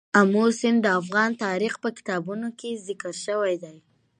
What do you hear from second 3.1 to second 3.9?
شوی دی.